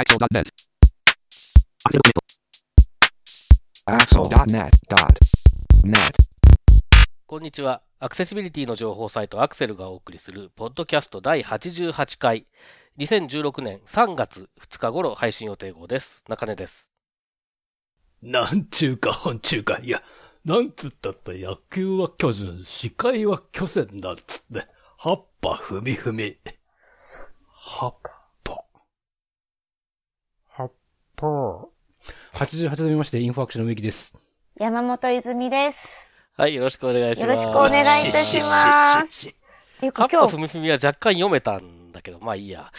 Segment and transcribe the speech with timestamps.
[0.00, 0.48] Axel.net.
[3.84, 6.12] Axel.net.net.
[7.26, 7.82] こんにちは。
[7.98, 12.46] アクセシビリティの情報サイトアクセルがお送りするポッドキャスト第88回
[12.98, 16.24] 2016年3月2日頃配信予定号です。
[16.28, 16.90] 中根です。
[18.22, 20.02] なんちゅうか、ほんちゅうか、いや、
[20.46, 26.38] なんつったって野球は巨人、視界は巨船だっつって、葉っぱ踏み踏み。
[27.52, 28.10] 葉っぱ。
[30.52, 30.68] は
[31.20, 32.70] っぱー。
[32.70, 34.16] 88度見まして、インフォアクションの植木です。
[34.56, 35.78] 山本泉です。
[36.36, 37.28] はい、よろしくお願いします。
[37.28, 39.12] よろしくお願いいたします。
[39.12, 42.72] しししっていうカッパか今日、ふみふみは若干読めたんだけど、まあいいや。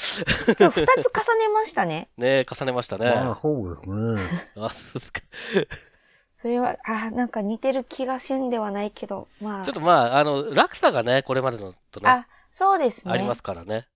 [0.60, 2.10] 今日二つ重ねましたね。
[2.18, 3.12] ね重ねましたね。
[3.12, 4.22] まあ、そうですね。
[4.58, 5.22] あ、そうですか。
[6.38, 9.64] それは、あ、なんか似てる気がせんではないけど、まあ。
[9.64, 13.14] ちょっとまあ、あの、落差がね、これまでのとね、あ、そうですね。
[13.14, 13.88] ありますからね。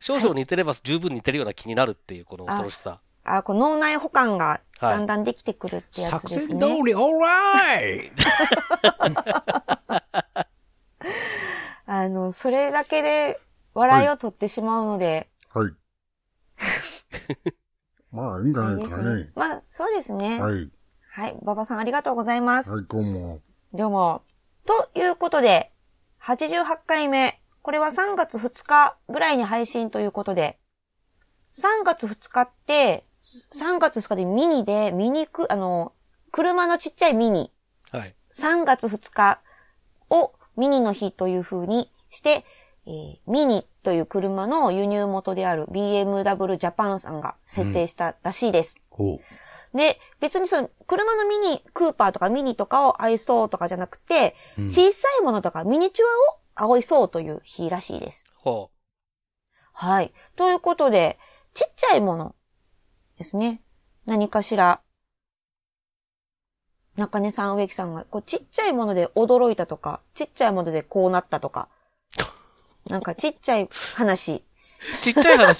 [0.00, 3.00] 少々似てれば十分似てるような気になるっていう、この恐ろしさ。
[3.24, 6.60] あ、こう脳内保管がだんだんできてくるってやつ作ですね。
[6.60, 8.12] 戦通り、オーライ
[11.86, 13.40] あの、それだけで
[13.72, 15.72] 笑いを取ってしまうので、はい。
[18.12, 19.30] まあ、いいんじゃないですかね。
[19.34, 20.40] まあ、そうですね。
[20.40, 20.46] は。
[20.46, 20.70] はい
[21.28, 21.32] い。
[21.42, 22.70] 馬場さんありがとうございます。
[22.70, 23.40] はい、どうも。
[23.72, 24.22] どうも。
[24.66, 25.72] ということで、
[26.22, 27.40] 88回目。
[27.62, 30.58] これは3月2日ぐらいに配信ということで、
[31.56, 33.06] 3月2日って、
[33.52, 35.92] 3月2日でミニで、ミニく、あの、
[36.30, 37.50] 車のちっちゃいミニ、
[37.90, 38.14] はい。
[38.34, 39.40] 3月2日
[40.10, 42.44] をミニの日という風にして、
[42.86, 48.76] えーミニという車の輸入元である BMW ジャパンさんが設定したらしいです。
[48.90, 49.20] ほ
[49.74, 56.04] で、別にその、車のミニ、クーパーとかミニとかを愛そうとかじゃなくて、うん小さいものとかミニチュ
[56.56, 58.24] アを愛そうという日らしいです。
[58.36, 58.70] ほ
[59.72, 60.12] はい。
[60.36, 61.18] ということで、
[61.54, 62.34] ちっちゃいもの
[63.18, 63.60] ですね。
[64.06, 64.80] 何かしら、
[66.96, 71.68] 中根さん、植木さんが、こう、ちっちゃいもので驚いたとか、ちっちゃいものでこうなったとか、
[72.86, 74.42] なんかちっちゃい話、う。
[75.02, 75.58] ちっちゃい話？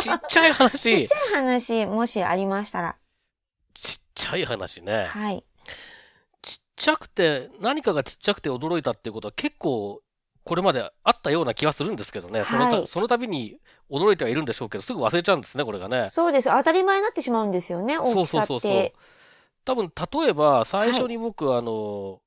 [0.00, 0.78] ちっちゃい話？
[0.98, 2.96] ちっちゃい話、もしありましたら、
[3.74, 5.06] ちっちゃい話ね。
[5.06, 5.44] はい。
[6.40, 10.00] ちっちゃくて、何かがちっちゃくて驚いたっていうことは結構、
[10.44, 12.44] これまであったような気はするんですけどね。
[12.44, 13.58] そのた、はいその度に
[13.90, 16.10] 驚いてはいるんでしょうけど、すぐ忘れちゃうんですね、これがね。
[16.10, 16.48] そうです。
[16.48, 18.22] 当たり前になってしまうんですよね、そ。
[18.22, 18.92] うそうそうそう。
[19.64, 22.20] 多分、例えば、最初に僕、あの、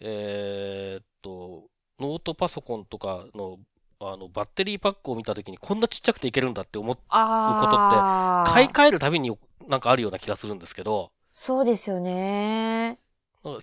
[0.00, 1.64] えーっと、
[1.98, 3.58] ノートパソコンとかの、
[3.98, 8.50] あの、バッテリーパックを見たときに、こんなちっちゃくていけるんだって思っああ。
[8.50, 9.36] 買い替えるたびに
[9.66, 12.99] なんかあるような気がするんですけど、そうですよね。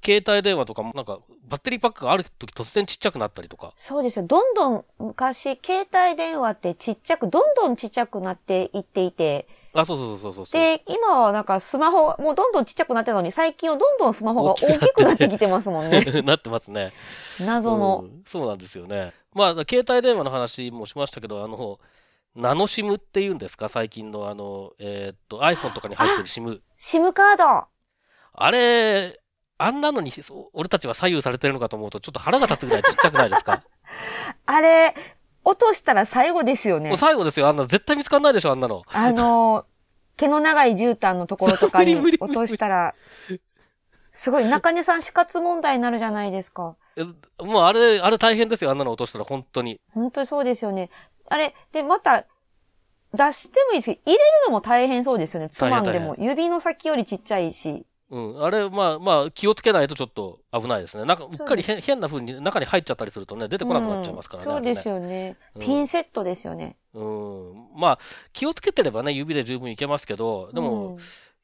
[0.03, 3.73] 携帯電話とかもなんかバッテリーパックがある時突然ちっちゃくなったりとか。
[3.77, 4.25] そうですよ。
[4.25, 10.59] どんどん昔、携帯電話ってちっちゃく、どんどんちっちゃくなっていっていて、あ、そうそうそうそうそう。
[10.59, 16.03] で、今はなんかスマホ、もうどんどんちっちゃくなってるのに、最近はどんどんスマホが大きくなってきてますもんね。
[16.25, 16.91] なってますね。
[17.39, 17.99] 謎の。
[18.05, 19.13] うんそうなんですよね。
[19.33, 21.79] まあ、携帯電話の話もしましたけど、あの、
[22.35, 23.69] ナノシムっていうんですか？
[23.69, 26.61] 最近のあの、えーっと、iPhone とかに入ってるシム。
[26.77, 27.67] シムカード
[28.39, 29.19] あれ、
[29.59, 33.63] あんなのにそう俺たちは左右されてるのかと思うと、ちょっと腹が立つぐらいちっちゃくないですか？
[34.45, 34.93] あれ、
[35.43, 36.95] 落としたら最後ですよね。
[36.97, 37.47] 最後ですよ。
[37.47, 38.83] あんな絶対見つかんないでしょ、あんなの。
[38.87, 39.65] あの、
[40.15, 42.93] 毛の長い絨毯のところとかに 落としたら、
[44.11, 46.75] すごい、中根さん死活問題になるじゃないですか。
[46.95, 47.03] え
[47.43, 49.79] もうあれ、あれ大変ですよ、あんなの落としたら、本当に。
[49.93, 50.89] 本当にそうですよね。
[51.29, 52.25] あれ、で、また、
[53.13, 55.49] 出してもいいですけど、入れるのも大変そうですよね。
[55.49, 56.15] つまんでも。
[56.17, 57.85] 指の先よりちっちゃいし。
[58.09, 58.43] うん。
[58.43, 61.05] あれ、まあまあ、気をつけないとちょっと危ないですね。
[61.05, 64.49] なんか、うっかり変変な風に中に入っちゃったりするとね、出てこなくなっちゃいますからね。
[64.49, 64.95] うんそうですよ。
[64.95, 65.37] よね。
[65.55, 66.77] うんピンセットですよね。
[66.93, 67.67] うん。
[67.75, 67.99] まあ、
[68.33, 70.97] 気をつけてればね、指で十分いけますけど、でも、うん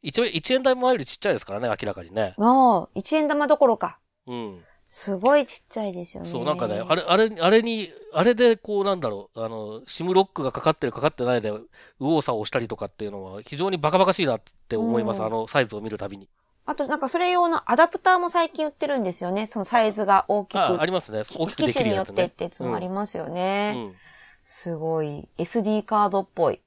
[0.06, 2.36] 一円、一円台もよりちっちゃいですからね、明らかにね。
[2.38, 4.00] もう、一円玉どころか。
[4.28, 4.60] うん。
[4.86, 6.30] すごいちっちゃいですよね。
[6.30, 11.52] そう、なんかね、あれ、あれ、あれに、あれで、こう、なんだろう、あの、シムロックがかかってるかかってないで、
[12.00, 16.30] 右往左往したりとかっていうのは、非常にバカバカしいなって思います、うんあのサイズを見るたびに。
[16.66, 19.48] あと、なんかそれ用のアダプターも最近売ってるんですよね。
[19.48, 20.60] そのサイズが大きく。
[20.60, 21.24] あ、ありますね。
[21.36, 22.04] 大きくでき機種によ。
[22.04, 23.74] ってってやつもありますよね。
[23.76, 23.96] うん。
[24.44, 25.28] すごい。
[25.38, 26.62] SD カードっぽい。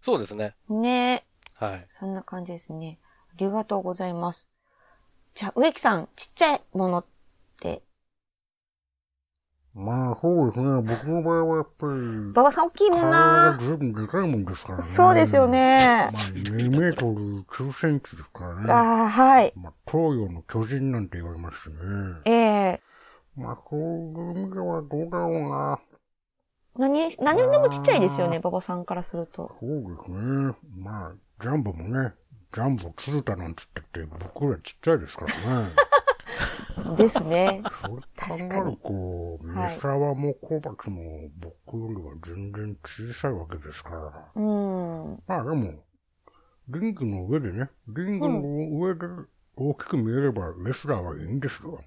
[0.00, 0.54] そうですね。
[0.68, 1.86] ねはい。
[1.98, 2.98] そんな感じですね。
[3.30, 4.46] ありがとうございます。
[5.34, 7.04] じゃあ、植木さん、ちっちゃいものっ
[7.60, 7.82] て、
[9.74, 10.82] まあ、そうですね。
[10.82, 14.84] 僕の場合はやっぱり、馬場さん大きいもん体がなずいぶんでかいもんですからね。
[14.84, 18.72] そうですよねまあ、2メートル9センチですからね。
[18.72, 19.52] ああ、はい。
[19.56, 21.76] まあ、東洋の巨人なんて言われますしね。
[22.24, 22.80] ええ
[23.36, 25.80] まあ、そういう意味ではどうだろうな。
[26.76, 29.48] 何、何でもちっちゃいですよね、馬場さんからすると。
[29.52, 30.54] そうですね。
[30.78, 32.14] まあ、ジャンボもね、
[32.52, 35.68] ジャンボ鶴田なんつってって、僕らちっちゃいですからね。
[36.96, 37.62] ですね。
[37.80, 41.30] それ確かに考えると、はい三沢も小鉢も
[41.64, 44.30] 僕よりは全然小さいわけですから。
[44.34, 45.22] うん。
[45.26, 45.84] まあでも、
[46.68, 48.40] リングの上でね、リングの
[48.78, 49.06] 上で
[49.56, 51.80] 大きく見えればレスラーはいいんですよ。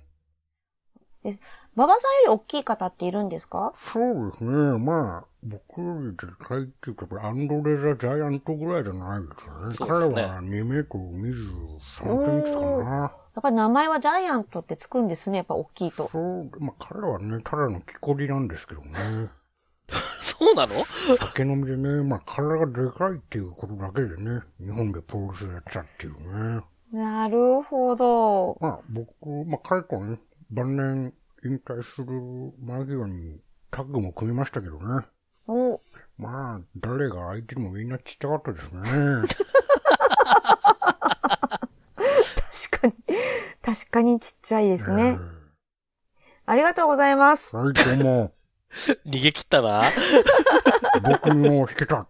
[1.76, 3.74] 馬場さんより大きい方っているんですか？
[3.78, 4.50] そうですね。
[4.80, 9.70] まあ、僕よりでかいっていうか、アンドレザ・ジャイアントぐらいじゃないですよね。
[9.70, 9.92] ね彼
[10.24, 13.00] は2メートル23センチかな。
[13.02, 16.10] やっぱり名前はジャイアントってつくんですね、やっぱ大きいと。
[16.10, 19.30] そう、まあ彼はね、ただの木こりなんですけどね。
[20.22, 20.74] そうなの？
[21.20, 26.62] 酒飲みでね、まあ体がでかいっていうことだけでね、日本でプロレスやっちゃっていうね。
[26.92, 28.58] なるほど。
[28.60, 30.18] まあ僕、まあ彼とね、
[30.50, 31.14] 晩年
[31.44, 32.08] 引退する
[32.62, 35.06] 間際にタッグも組みましたけどね。
[35.48, 35.82] お、
[36.18, 38.82] まあ、誰が相手でもみんなちっちゃかったですね。
[42.72, 42.94] 確かに、
[43.62, 45.18] 確かにちっちゃいですね。
[46.46, 47.56] ありがとうございます。
[47.58, 48.32] はい、どうも。
[49.06, 49.92] 逃げ切ったな。
[51.04, 52.08] 僕も弾けた。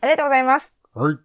[0.00, 0.74] ありがとうございます。
[0.94, 1.18] はい。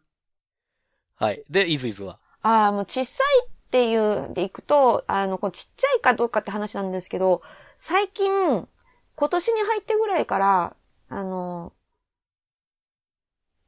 [1.16, 1.44] はい。
[1.50, 2.19] で、イズイズは？
[2.42, 7.42] ああ、もう小さいっていうでいくと、あの、こうちっちゃいかどうかって話なんですけど、
[7.78, 8.68] 最近、
[9.16, 10.76] 今年に入ってぐらいから、
[11.08, 11.72] あの、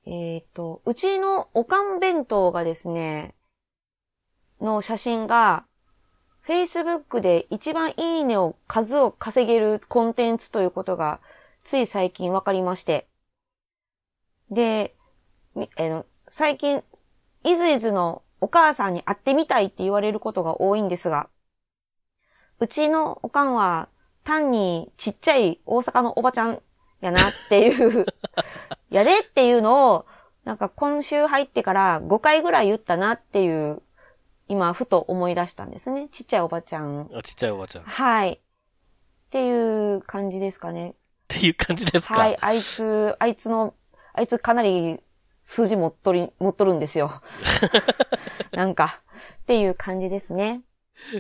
[0.05, 3.33] えっ、と、うちのおかん弁当がですね、
[4.59, 5.65] の写真が、
[6.45, 11.21] Facebook で一番いいねを、数を稼げるコンテンツということが、
[11.63, 13.07] つい最近分かりまして。
[14.51, 14.97] で、
[15.55, 16.83] みあの最近、
[17.45, 21.29] いずいずのお母さんに会ってみたいって言われることが多いんですが、
[22.59, 23.87] うちのおかんは
[24.25, 26.61] 単にちっちゃい大阪のおばちゃん
[26.99, 28.05] やなっていう、
[28.91, 30.05] やでっていうのを、
[30.43, 33.81] なんか今週入ってから5回ぐらい言ったなっていう、
[34.49, 36.09] 今ふと思い出したんですね。
[36.11, 37.09] ちっちゃいおばちゃん。
[37.13, 37.83] あちっちゃいおばちゃん。
[37.83, 38.33] っはい。
[38.33, 38.39] っ
[39.29, 40.95] ていう感じですかね。
[41.29, 42.15] ていう感じですか？
[42.15, 42.37] はい。
[42.41, 43.73] あいつ、あいつの、
[44.13, 44.99] あいつかなり
[45.43, 47.21] 数字持っとり、持っとるんですよ。
[48.51, 49.01] なんか、
[49.41, 50.61] っていう感じですね。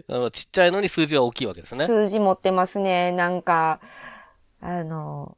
[0.07, 1.85] あのちっちゃいのに数字は大きいわけですね。
[1.85, 3.11] 数字持ってますね。
[3.11, 3.79] なんか、
[4.61, 5.37] あの、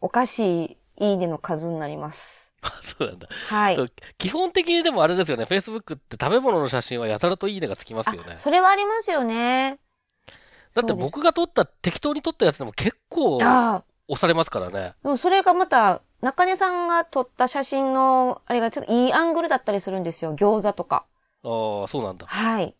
[0.00, 2.52] おかしいいいねの数になります。
[2.80, 3.26] そうなんだ。
[3.48, 3.78] はい。
[4.18, 5.44] 基本的にでもあれですよね。
[5.44, 8.38] Facebook って食べ物の写真はやたらといいねがつきますよねあ。
[8.38, 9.78] それはありますよね。
[10.74, 13.82] だって僕が撮った、適当に撮ったやつでも結構押
[14.16, 14.94] されますからね。
[15.02, 20.34] でもそれがまた、中根さんが撮った写真の、あれがちょっといいアングルだったりするんですよ。
[20.36, 21.04] 餃子とか。
[21.42, 22.26] ああ、そうなんだ。
[22.26, 22.74] はい。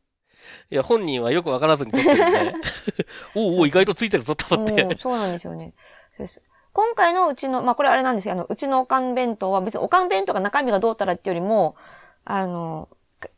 [0.70, 2.54] いや、本人はよくわからずに撮ってるんで。
[3.34, 4.82] おうおう、意外とついてるぞと思って。
[4.82, 5.74] うんそうなんですよね。
[6.16, 6.40] そうです
[6.72, 8.34] 今回のうちの、まあこれあれなんですよ。
[8.34, 11.76] あの、うちのおかん弁当は別におかん弁当が中身がどうたらっていうよりも、
[12.24, 12.88] あの、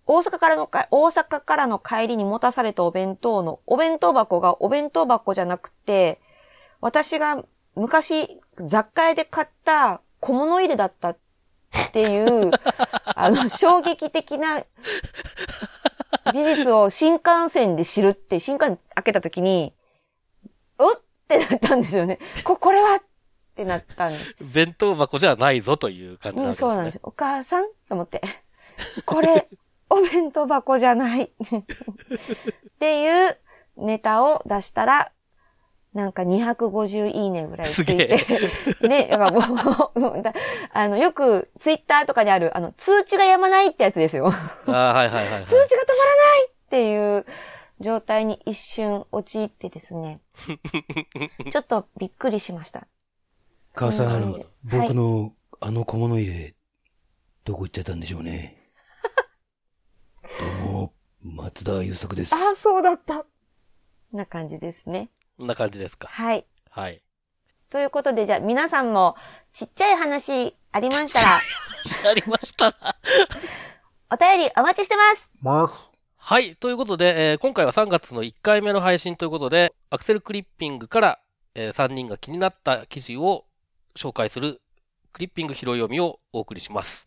[0.07, 6.21] 大阪からのか、大阪からの帰りに持たされたお弁当の、お弁当箱がお弁当箱じゃなくて、
[6.81, 7.43] 私が
[7.75, 11.19] 昔雑貨屋で買った小物入れだったっ
[11.93, 12.51] ていう、
[13.05, 14.61] あの、衝撃的な
[16.33, 19.75] 事実を新幹線で知るって、新幹線開けた時に、
[20.79, 22.19] おってなったんですよね。
[22.45, 23.03] こ、これはっ
[23.55, 24.35] てなったんです。
[24.41, 26.71] 弁当箱じゃないぞという感じなんうん、ですね。
[26.71, 27.01] そうなんですよ。
[27.05, 27.65] お母さん？
[27.89, 28.23] と思って。
[29.05, 29.49] これ、
[29.91, 31.25] お弁当箱じゃない。
[31.25, 31.31] っ
[32.81, 33.39] ていう
[33.77, 35.13] ネタを出したら、
[35.95, 38.89] なんか250いいねぐらいついすげて。
[38.89, 40.23] ね、だからもう
[40.73, 44.33] あの、よくツイッターとかにある、あの、通知がやまないってやつですよ。
[44.67, 45.45] ああ、はいはいはい、はい。
[45.47, 47.27] 通知が止まらないっていう
[47.79, 50.21] 状態に一瞬陥ってですね。
[51.53, 52.89] ちょっとびっくりしました。
[53.73, 56.57] 母さんそんな感じ、僕のあの小物入れ、
[57.45, 58.73] どこ行っちゃったんでしょうね。
[60.65, 62.35] どうも、松田優作です。
[62.35, 63.25] ああ、そうだった。
[64.13, 65.11] な感じですね。
[65.39, 66.09] こんな感じですか？
[66.11, 66.47] はい。
[66.71, 67.03] はい。
[67.71, 69.17] ということで、じゃあ皆さんも
[69.53, 71.41] ちっちゃい話ありましたら、
[72.11, 72.97] ありましたな。
[74.11, 75.33] お便りお待ちしてます。
[75.41, 75.93] ます。
[76.17, 76.57] はい。
[76.57, 81.19] ということで、えー今回は3月の1回目の配信ということで、アクセルクリッピングから、
[81.55, 83.45] え3人が気になった記事を
[83.97, 84.61] 紹介する
[85.15, 87.07] クリッピング拾い読みをお送りします。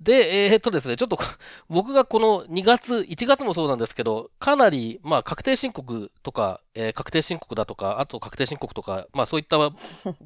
[0.00, 1.16] で、えーっとですね、ちょっと
[1.70, 9.56] 僕がこの2月、1月もそうなんですけど、かなり、まあ、確定申告とか、えー確定申告だとか、あと確定申告とか、まあそういった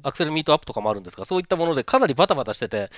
[0.03, 2.89] アクセルミートアップとかもあるんですが、そういったものでかなりバタバタしてて、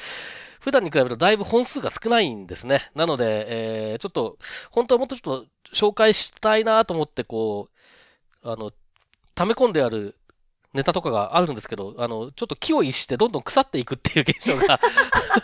[0.62, 2.90] 普段に比べるとだいぶ本数が少ないんですね。
[2.96, 3.46] なので、
[3.92, 4.38] えーちょっと、
[4.72, 7.70] 本当はもっとちょっと紹介したいなと思って、こ
[8.44, 8.72] う、あの、
[9.36, 10.18] 溜め込んである
[10.74, 14.80] ネタとかがあるんですけど、あの、ちょっと気を逸してどんどん腐っていくっていう現象が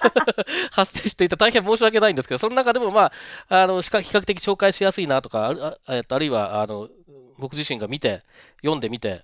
[0.72, 3.12] 発生していて大変申し訳ないんですけど、その中でもま
[3.50, 6.88] あ、あの、比較的紹介しやすいなとか、あるあるいは、あの、
[7.38, 8.24] 僕自身が見て、
[8.62, 9.24] 読んでみて、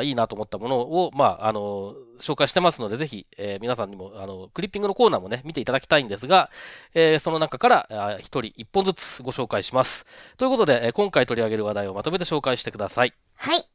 [0.00, 6.50] いいなと思ったものを、まあ、あの、紹介してますので、ぜひ、えー皆さんにも、あの、クリッピングのコーナーもね、見ていただきたいんですが、
[6.94, 10.06] えーその中から、一人一本ずつご紹介します。
[10.38, 13.14] ということで、今回取り上げる話題をまとめて紹介してください。
[13.36, 13.68] はい。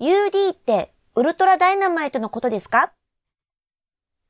[0.00, 2.90] UD ってウルトラダイナマイトのことですか？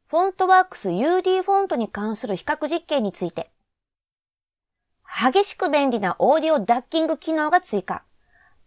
[0.08, 3.52] フォントワークス UD フォントに関する比較実験について。
[5.06, 8.02] 激しく便利なオーディオダッキング機能が追加。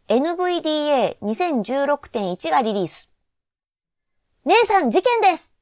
[0.08, 3.10] NVDA2016.1 がリリース。
[4.46, 5.54] 姉さん事件です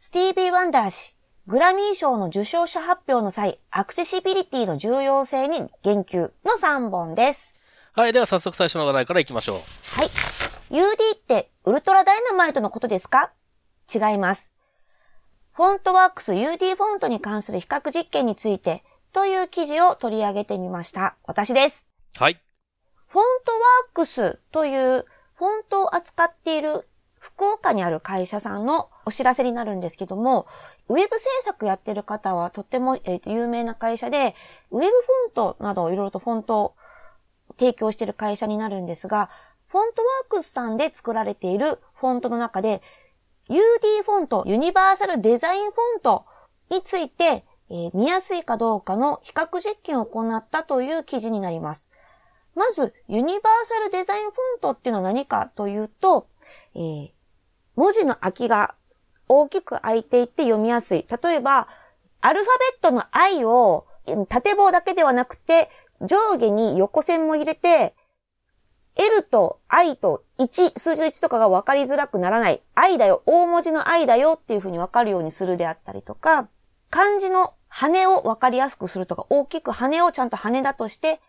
[0.00, 1.14] スティービー・ワンダー氏、
[1.46, 7.57] グラミー賞の受賞者発表の際、アクセシビリティの重要性に言及の3本です。
[7.98, 8.12] はい。
[8.12, 9.56] では早速最初の話題から行きましょう。
[9.56, 10.08] はい。
[10.70, 13.32] UD ってウルトラダイナマイトのことですか？
[13.92, 14.54] 違います。
[15.52, 21.16] フォントワークス UD フォントに関する比較実験についてという記事を取り上げてみました。
[21.24, 21.88] 私です。
[22.14, 22.40] はい。
[23.08, 26.86] フォントワークスというフォントを扱っている
[27.18, 30.46] 福岡にある会社さんのお知らせになるんですけども、
[30.88, 34.36] ウェブ制作やってる方はとっても、えーと有名な会社で、
[34.70, 36.74] ウェブフォントなどいろいろとフォントを
[37.58, 39.30] 提供している会社になるんですが、
[39.68, 42.82] フォントワークスさんで作られているフォントの中で、
[43.48, 46.24] UD フォント、ユニバーサルデザインフォント
[46.70, 51.86] について、えー見やすいかどうかの比較実験を行ったという記事になります。
[52.54, 56.26] まず、ユニバーサルデザインフォントっていうのは何かというと、
[56.74, 57.10] えー
[57.76, 58.74] 文字の空きが
[59.28, 61.06] 大きく空いていて読みやすい。
[61.22, 61.68] 例えば、
[62.20, 63.86] アルファベットの I を
[64.28, 67.94] 縦棒だけではなくて、上下に横線も入れて、
[68.96, 72.60] L と I と1、数字の1とかが分かりづらくならない。
[72.74, 76.48] I だよ、大文字の I だよっていう風に分かるようにするであったりとか、
[76.90, 81.20] 漢字の羽を分かりやすくするとか、大きく羽をちゃんと羽だとして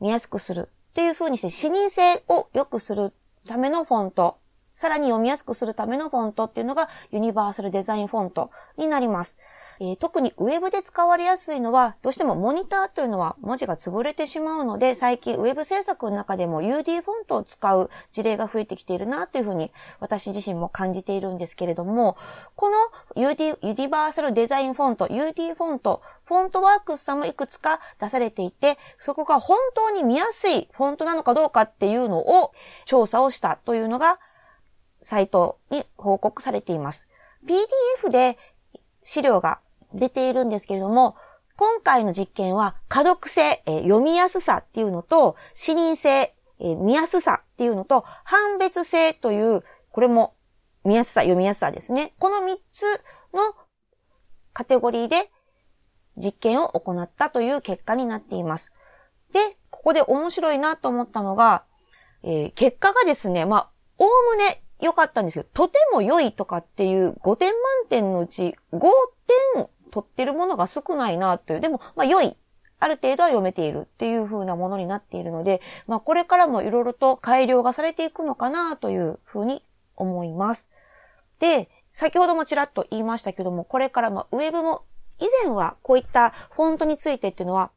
[0.00, 3.14] 見やすくするっていう風にして、視認性を良くする
[3.46, 4.38] ためのフォント、
[4.74, 9.38] さらに読みやすくするためのフォントっていうのがユニバーサルデザインフォントになります。
[9.80, 22.16] えー特にウェブで使われやすいのは、どうしてもモニターというのは文字が潰れてしまうので、最近ウェブ制作の中でも UD フォントを使う事例が増えてきているなというふうに私自身も感じているんですけれども、
[22.54, 22.76] この
[23.16, 32.52] UD、ユニバーサルデザインフォント、UD フォント、フォントワークスさんもいくつか出されていて、そこが本当に見やすいフォントなのかどうかっていうのを
[32.84, 34.18] 調査をしたというのが
[35.02, 37.06] サイトに報告されています。
[37.46, 38.38] PDF で
[39.04, 39.60] 資料が
[39.96, 41.16] 出ているんですけれども、
[41.56, 50.34] 今回の実験は、可読性、えー読みやすさっていうのと、視認性、えー見やすさっていうのと、判別性という、これも
[50.84, 52.14] 見やすさ、読みやすさですね。
[52.18, 52.82] この3つ
[53.32, 53.54] の
[54.52, 55.30] カテゴリーで
[56.16, 58.72] 実験を行ったという結果になっています。
[59.32, 61.64] で、ここで面白いなと思ったのが、
[62.22, 67.56] えー結果がですね、まあ、おおむね良かったんですけど、とても良いとかっていう5点満
[67.88, 68.80] 点のうち5
[69.54, 71.60] 点取ってるものが少ないなという。
[71.60, 72.36] でも、まあ良い。
[72.78, 79.62] ある程度は読めているっていう風なものになっているので、まあこれからもいろいろと改良がされていくのかなという風に
[79.96, 80.70] 思います。
[81.38, 84.82] で、先ほどもちらっと言いましたけども、これからもウェブも
[85.18, 87.70] 以前はこういったフォントについてっていうのは、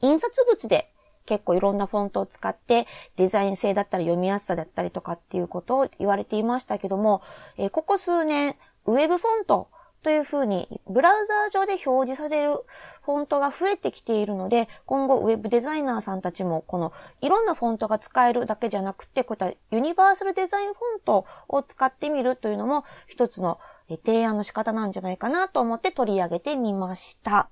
[0.00, 0.92] 印刷物で
[1.26, 7.22] 結構いろんなフォントを使ってデザイン性だったり読みやすさだったりとかっていうことを言われていましたけども、
[7.56, 9.68] えここ数年、ウェブフォント
[10.02, 12.64] というふうにブラウザー上で表示される
[13.02, 23.58] フォントが増えてきているので、今後ウェブデザイナーさんたちもこのいろんなフォントが使えるだけじゃなくて、こういったユニバーサルデザインフォントを使ってみるというのも一つの
[24.04, 27.48] 提案の仕方なんじゃないかなと思って取り上げてみました。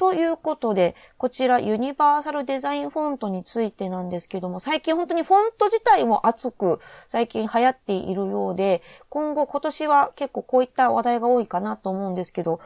[0.00, 8.80] ということで、こちらユニバーサルデザインフォントについてなんですけども、最近本当にフォント自体も熱く最近流行っているようで、
[9.10, 12.60] 今後今年は結構こういった話題が多いかなと思うんですけど、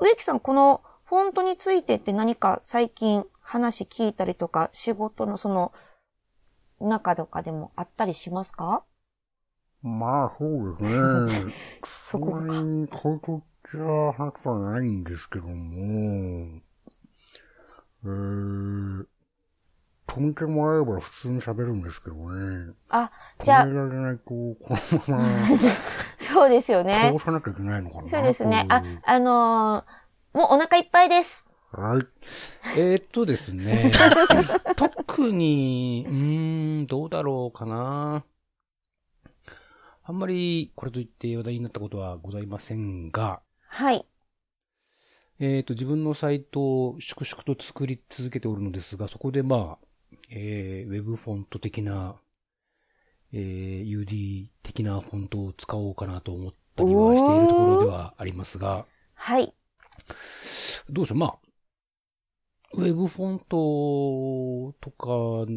[0.00, 5.72] 植木さんこのフォントについてって何か最近話聞いたりとか、仕事のその
[6.80, 8.84] 中とかでもあったりしますか？
[9.82, 11.52] まあ、そうですね。
[11.84, 16.60] そこにこういうとじゃ話はないんですけども、
[18.04, 19.06] えー、
[20.06, 22.72] 止めてもらえば普通に喋るんですけどね。
[22.88, 23.10] あ、
[23.44, 24.58] じゃあ止め、られないと、こ
[25.08, 25.24] のま
[26.18, 27.24] そうですよまね通。
[27.24, 28.08] さなきゃいけないのかな。
[28.08, 28.66] そうですね。
[28.68, 30.00] ああのー
[30.32, 31.44] もうお腹いっぱいです。
[31.72, 32.06] はい。
[32.78, 33.92] えーっとですね。
[34.76, 38.24] 特に、うーん、どうだろうかな。
[40.04, 44.06] あんまり、これといって話題になったことはございませんが、はい。
[45.42, 49.86] えーっと、自分のサイトを粛々と作り続けておるのですが、そこでまあ、
[50.28, 52.16] えー、ウェブフォント的な、
[53.32, 59.54] えー、UD 的なフォントを使おうかなと思ったりはしているところではありますが、はい。
[60.90, 61.38] どうでしょう、まあ、
[62.74, 65.50] ウェブフォントとか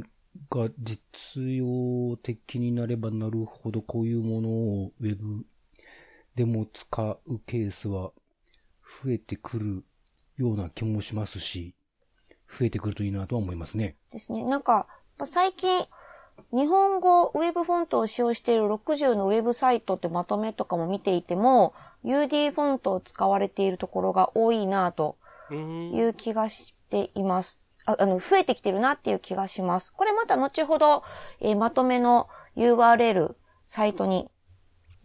[0.50, 5.46] が実用的になればなるほど、こういうものをウェブ
[6.36, 8.14] でも使うケースは
[9.04, 9.86] 増えてくる
[10.38, 11.76] ような気もしますし、
[12.50, 13.98] 増えてくるといいなとは思いますね。
[14.12, 14.44] ですね。
[14.44, 14.88] なんか、
[15.26, 15.88] 最近、
[16.52, 21.74] 日本語ウェブフォントを使用している60のウェブサイトってまとめとかも見ていても、
[22.04, 25.18] UD フォントを使われているところが多いなと
[25.52, 27.60] いう気がしています。
[27.86, 29.92] ああの、増えてきてるなっていう気がします。
[29.94, 31.04] これまた後ほど、
[31.40, 33.36] えーまとめの URL
[33.66, 34.30] サイトに、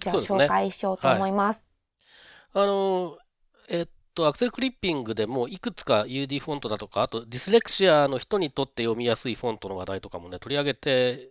[0.00, 1.66] じゃあ紹介しようと思います。
[2.52, 3.18] あの、
[3.68, 11.30] えっと、アクセルクリッピングでもいくつか UD フォントだとか、あとディスレクシアの人にとって読みやすいフォントの話題とかもね、取り上げて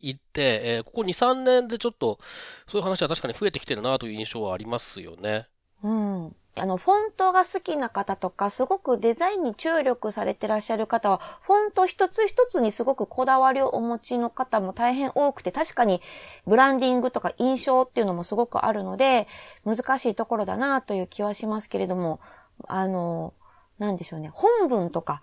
[0.00, 2.18] いって、えーここ2、3年でちょっと、
[2.66, 5.48] そういう話は確かに増えてきてるなという印象はありますよね。
[5.82, 6.36] うん。
[6.58, 16.00] あの、フォントが好きな方とか、すごくデザインに注力されてらっしゃる方は、フォント一つ一つにすごくこだわりをお持ちの方も大変多くて、確かに
[16.46, 19.28] ブランディングとか印象っていうのもすごくあるので、
[19.64, 22.20] 難しいところだなという気はしますけれども、
[22.66, 23.34] あの、
[23.78, 25.20] なんでしょうね、本文とか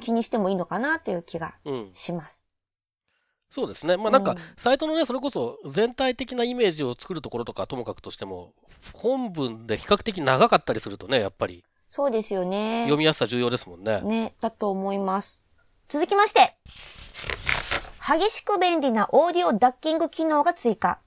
[0.00, 1.90] 気にしてもいいのかなという気がうん。
[1.94, 2.35] します。
[3.50, 3.96] そうですね。
[3.96, 8.52] まあなんかうん、サイトのね、それこそ全体的なイメージを作るところとかともかくとしても、
[8.92, 12.82] 本文で比較的長かったりするとね、やっぱりそうですよね。
[12.82, 14.00] 読みやすさ重要ですもんね。
[14.02, 15.40] ね、だと思います。
[15.88, 16.56] 続きまして、
[18.06, 21.00] 激しく便利なオーディオダッキング機能が追加。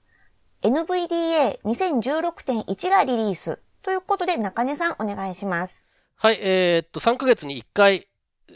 [0.62, 3.60] NVDA2016.1 がリリース。
[3.82, 5.86] ということで、中根さんお願いします。
[6.16, 8.08] はい、えーっと、3ヶ月に1回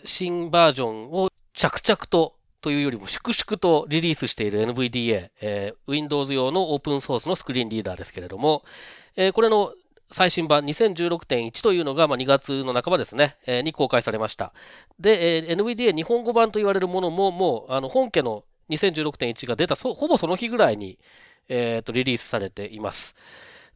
[0.05, 2.34] 新バージョンを着々と
[2.64, 8.64] というよりも粛々とリリースしている NVDA、えー Windows 用のオープンソースのスクリーンリーダーですけれども、
[9.16, 9.74] えーこれの
[10.11, 14.55] 最新版2016.1というのが、まあ、2月の半ばですね、えーに公開されました。
[14.98, 20.98] で、えー NVDA 日本語版と言われるものも、もう、あの、本家の2016.1が出た、ほぼその日ぐらいに、
[21.50, 23.14] えーと、リリースされています。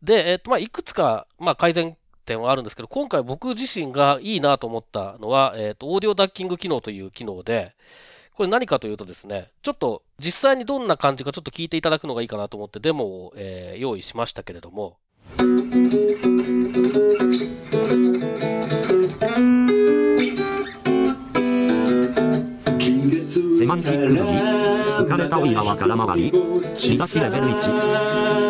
[0.02, 7.74] で、えーと、まあ、いくつか、まあ、改善点はあるんですけど、今回僕自身がいいなと思ったのは、えっ、と、オーディオダッキング機能という機能で、
[8.38, 14.96] これ何かというとですね、ちょっと実際にどんな感じかちょっと聞いていただくのがいいかなと思ってデモを、えー用意しましたけれども、
[23.58, 24.30] セマンチックの儀
[25.02, 26.30] 浮かれたオイラは空回り。
[26.30, 28.48] 見出しレベル1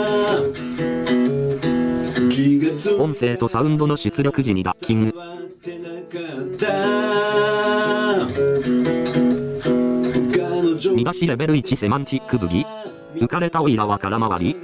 [3.00, 5.17] 音声とサウンドの出力時にダッキング。
[11.12, 12.66] キング見出しレベル1セマンチックブギ
[13.14, 14.54] 浮かれたオイラは空回り。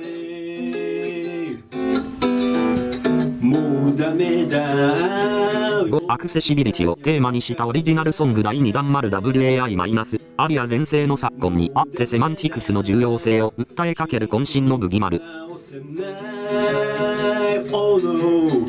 [3.41, 15.21] もうダメだ5アクセシビリティをテーマにしたオリジナルソング第2弾丸 WAI- アリア全盛の昨今にあってセマンティクスの重要性を訴えかける渾身のブギ丸。
[15.21, 18.67] 直せない Oh no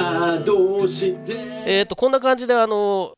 [0.00, 3.14] ああどうしてえっ、と、こんな感じであの、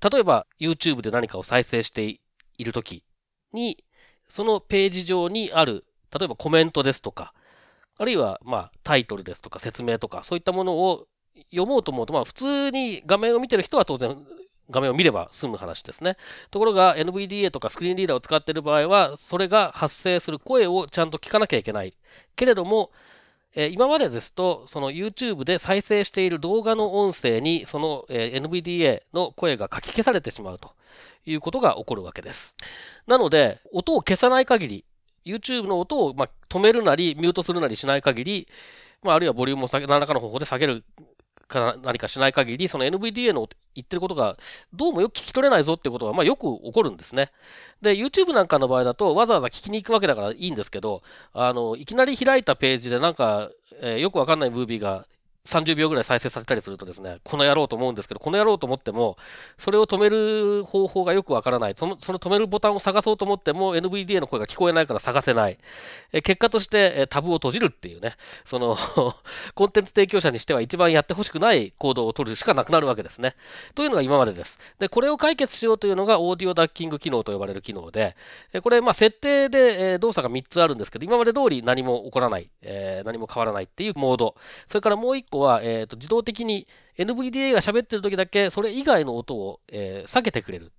[0.00, 2.20] 例えば YouTube で何かを再生して
[2.58, 3.04] いるとき
[3.52, 3.84] に、
[4.28, 5.84] そのページ上にある、
[6.16, 7.32] 例えばコメントですとか、
[7.96, 11.06] あるいは、まあ、タイトルですとか説明とか、そういったものを
[11.50, 14.16] 読もうと思うと、まあ、普通に画面を見てる人は当然、
[14.70, 16.16] 画面を見れば済む話ですね。
[16.50, 21.94] ところが、NVDA とかスクリーンリーダーを使っている場合は、それが発生する声をちゃんと聞かなきゃいけない。
[22.36, 22.90] けれども、
[23.54, 30.72] えー今までですと、その YouTube で再生している動画の音声に、その、えー NVDA の声が書き消されてしまうと
[31.26, 32.54] いうことが起こるわけです。
[33.06, 34.84] なので、音を消さない限り、
[35.24, 38.48] YouTube の音を、まあ、止めるなり、ミュートするなりしない限り、
[39.02, 40.84] まあ、あるいはボリュームを下げ、何らかの方法で下げる
[41.48, 44.36] か何かしない限り、その NVDA の言ってることが、
[44.72, 47.30] どうもよく聞き取れないぞっていうことが、まあ、よく起こるんですね。
[47.82, 55.06] で、YouTube なんかの場合だと、わざわざ聞きに行くわけだからいいんですけど、あの、いきなり開いたページでなんか、えーよくわかんないムービーが
[55.48, 59.16] 30秒ぐらい再生されたりするとですね、この野郎と思うんですけど、この野郎と思っても、
[59.56, 61.74] それを止める方法がよくわからない。
[61.76, 65.58] その、その止めるボタンを探そうと思っても NVDA の声が聞こえないから探せない。
[66.12, 68.76] え結果として、えタブを閉じるっていうね、その、
[69.54, 73.34] コンテンツ提供者にしては一番やってほしくない行動を取るしかなくなるわけですね。
[73.74, 74.58] というのが今までです。
[74.78, 78.16] で、これを解決しようというのがオーディオダッキング機能と呼ばれる機能で、
[78.52, 84.34] えこれ、まあ、設定で、え動作が3つあるんですけど、今まで通り何も起こらない、え何も変わらないっていうモード。
[84.66, 86.66] それからもう1個は、えーと自動的に
[86.98, 90.72] NVDA が喋ってる時だけそれ以外の音を、えー下げてくれる。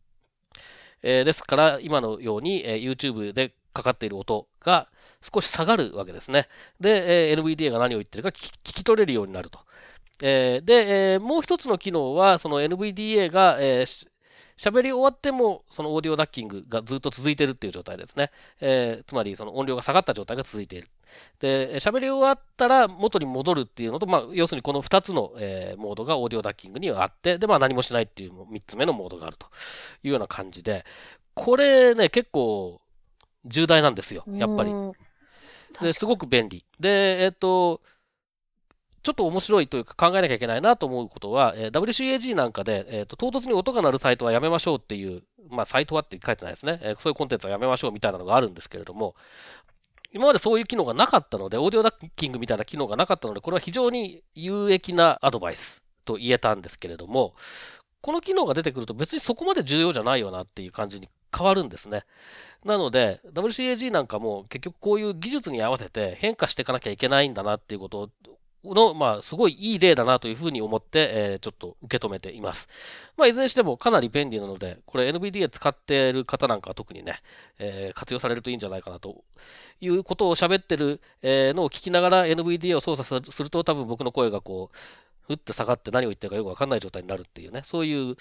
[1.03, 4.89] えーですから、今のように、えー YouTube でかかっている音が
[5.21, 6.47] 少し下がるわけですね。
[6.79, 9.59] で、えー NVDA が何を言ってるか聞き取れるようになると。
[10.21, 14.07] えーで、えーもう一つの機能は、その NVDA が、えー
[14.57, 18.29] 喋り終わっても、そのオーディオダッキングがずっと続いてるっていう状態ですね。
[18.59, 20.89] えーつまり、その音量が下がった状態が続いている。
[21.39, 29.47] で、喋り終わったら元に戻るっていうのと、まあ、要するにこの2つの、えーモードがオーディオダッキングにはあって、で、まあ何もしないっていう3つ目のモードがあると
[30.03, 30.85] いうような感じで、
[31.33, 32.81] これね、結構
[33.45, 34.75] 重大なんですよ、やっぱりう。
[34.89, 34.91] ん
[35.81, 36.65] で、すごく便利。
[36.79, 37.81] で、えっ、と、
[39.01, 46.79] ちょっと面白いというか考えなきゃいけないなと思うことは、えー WCAG なんかで、えっ、と、唐突に音が鳴るサイトはやめましょうっていう、まあ、サイトはって書いてないですね。
[46.81, 49.15] えーそういうコンテンツはやめましょうみたいなのがあるんですけれども、
[50.11, 57.35] 今までそういう機能がなかったので、オーディオダッキングみたいな機能がなかったので、これは非常に有益なアドバイスと言えたんですけれども、
[58.01, 62.05] この機能が出てくると別にそこまで重要じゃないよなっていう感じに変わるんですね。
[62.65, 68.09] なので、WCAG なんかも結局こういう技術に合わせて変化していかなきゃいけないんだなっていうことを
[68.65, 72.67] の、まあ、すごいいい例だなというふうに思って、えーちょっと受け止めています。
[73.17, 77.21] まあ、いずれにしてもかなり便利なので、これ NVDA 使っている方なんかは特にね、
[77.59, 79.23] えー活用されるといいんじゃないかなと
[79.81, 84.77] いうことを喋ってる、えーのを聞きながら NVDA を操作すると多分僕の声がこう、
[85.29, 88.15] ふって下がって何を言ってるかよくわかんない状態になるっていうね、そういう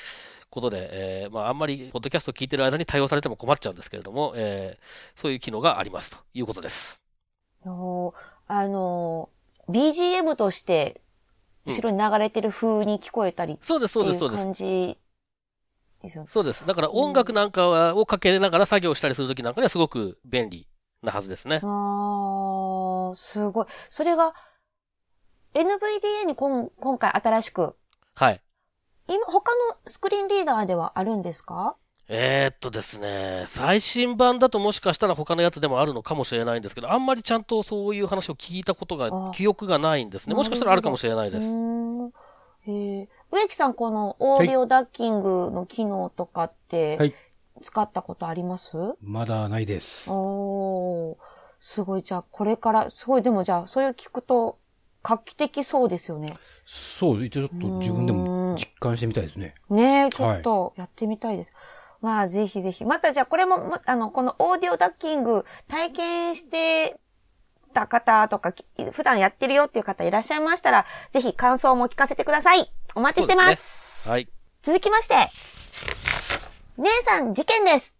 [0.50, 0.88] ことで、
[1.24, 7.02] えーまあ、あんまり、ポッドキャストを聞いてる間に対応されても困っちゃうんですけれども、えーそういう機能がありますということです。
[8.46, 9.37] あのー、
[9.68, 11.00] BGM として、
[11.66, 14.44] 後ろに流れてる風に聞こえたりってそうです、そうです、そうです。
[14.44, 14.98] 感じ
[16.02, 16.28] ですよね。
[16.30, 16.66] そうです。
[16.66, 20.66] だから音楽なんかはをかけながら作業したりするときなんかにはすごく便利
[21.02, 21.60] なはずですね。
[21.62, 23.66] あー、すごい。
[23.90, 24.34] それが、
[25.54, 27.76] NVDA にこん今回新しく、
[28.14, 28.40] はい。
[29.08, 31.76] 今、他のスクリーンリーダーではあるんですか？
[32.10, 40.34] えー、っとですね、最新版だともしかしたら他のやつでもあるのかもしれないんですけど、あんまりちゃんとそういう話を聞いたことがあ、記憶がないんですね。
[40.34, 41.46] もしかしたらあるかもしれないです。
[41.48, 42.10] うー。
[42.66, 43.08] 植
[43.48, 47.14] 木さん、このオーディオダッキングの機能とかって、はい
[47.62, 50.08] 使ったことあります、まだないです。
[50.10, 51.16] おー。
[51.60, 54.58] すごい、じゃあ、これから、すごい、でもじゃあ、それを聞くと、
[55.02, 56.28] 画期的そうですよね。
[56.64, 59.54] そう、一応ちょっと自分でも実感してみたいですね。
[59.70, 61.52] ねえ、ちょっとやってみたいです。
[61.52, 61.58] ま
[62.20, 62.84] あ、ぜひぜひ。
[62.84, 66.96] またじゃあ、これも、まあの、このオーディオダッキング体験して
[67.74, 72.70] た方とか、き普段やってるよっていう方いらっしゃいましたら、ぜひ感想も聞かせてください。
[72.94, 74.08] お待ちしてます。
[74.08, 74.28] はい。
[74.62, 75.14] 続きまして、
[76.78, 77.98] 姉さん事件です。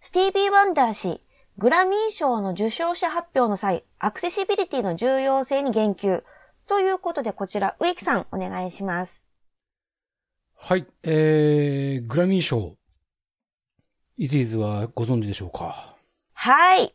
[0.00, 1.22] スティービー・ワンダー氏、
[1.56, 6.22] グラミー賞の受賞者発表の際、アクセシビリティの重要性に言及。
[6.66, 9.23] ということで、こちら、植木さん、お願いします。
[10.56, 12.76] はい、えー、グラミー賞。
[14.16, 15.96] イディーズはご存知でしょうか？
[16.32, 16.94] はい。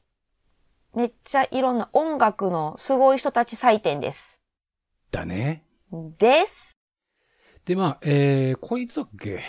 [0.95, 4.41] めっちゃいろんな音楽のすごい人たち採点です。
[5.11, 5.63] だね。
[6.17, 6.77] です。
[7.65, 9.43] で、まあ、えー、こいつだっけ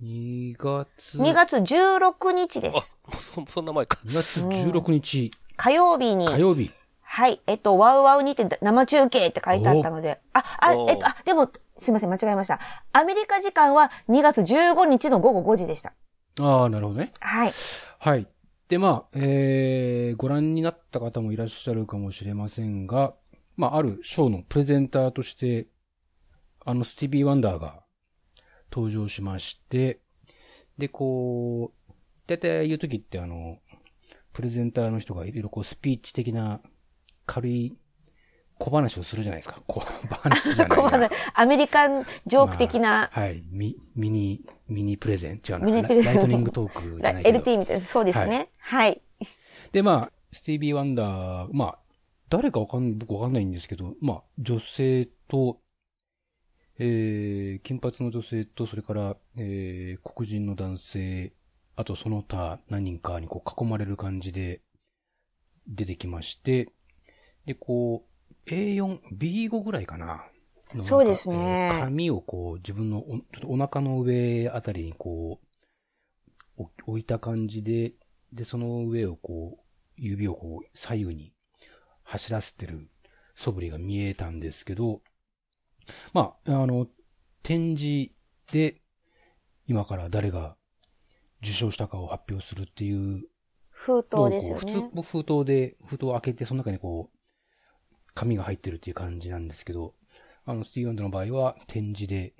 [0.00, 1.18] ?2 月。
[1.20, 3.98] 2月16日であす。、もうそそんな前か。
[4.04, 6.28] 2月16日、火曜日に。
[6.28, 6.70] 火曜日。
[7.00, 7.40] はい。
[7.46, 10.20] えっと、ワウワウにて生中継って書いてあったので。
[10.32, 12.60] あ、あ、えっと、あ、でも、すいません、間違えました。
[12.92, 15.92] アメリカ時間は2月15日の午後5時でした。
[16.40, 17.12] ああ、なるほどね。
[17.20, 17.52] はい。
[17.98, 18.26] はい。
[18.68, 23.14] で、まあ、えー、ご覧になった方もいらっしゃるかもしれませんが、
[23.56, 25.68] まあ、あるショーのプレゼンターとして、
[26.64, 27.82] あのスティービー・ワンダーが
[28.72, 30.00] 登場しまして、
[30.78, 31.92] で、こう、
[32.26, 33.58] だいたい言うときってあの、
[34.32, 36.60] プレゼンターの人がいろいろこうスピーチ的な
[37.26, 37.76] 軽い
[38.58, 39.60] 小話をするじゃないですか。
[39.66, 41.10] 小 話じゃないこうな。
[41.34, 43.42] アメリカンジョーク的な、まあはい。
[43.50, 45.40] ミ、ミニ、ミニプレゼン。
[45.46, 45.66] 違うな。
[45.66, 47.38] ミニプレゼンラライトニングトークじゃないけど。
[47.40, 48.48] LT みたいな、そうですね。
[48.58, 49.02] はい。
[49.72, 51.78] で、まあ、スティービー・ワンダー、まあ、
[52.28, 55.60] 誰かわかん、僕わかんないんですけど、まあ、女性と、
[56.78, 61.32] えー、金髪の女性と、それから、えー、黒人の男性、
[61.76, 64.60] あとその他何人かにこう囲まれる感じで
[65.66, 66.72] 出てきまして、
[67.46, 68.13] で、こう、
[68.46, 70.24] A4、B5 ぐらいかな。
[70.74, 75.40] のそうですね紙をこう、自分のおちょっとお腹の上あたりにこ
[76.58, 77.92] う、お置いた感じで、
[78.32, 79.62] で、その上をこう、
[79.96, 81.32] 指をこう、左右に
[82.02, 82.88] 走らせてる
[83.34, 85.02] 素振りが見えたんですけど、
[86.12, 86.88] まあ、あの、
[87.42, 88.12] 展示
[88.52, 88.80] で、
[89.66, 90.56] 今から誰が
[91.42, 93.28] 受賞したかを発表するっていう
[93.70, 94.72] 封筒ですよ普ね。
[94.72, 97.13] 通、封筒で、封筒を開けて、その中にこう、
[98.14, 99.94] 紙が入ってるっていう感じなんですけど、
[100.44, 102.34] あの、スティーブ・ワンダの場合は展示で、